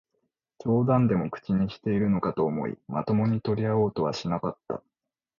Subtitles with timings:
[0.59, 4.81] 冗談でも口にしているのかと思い、まともに取り合おうとはしなかった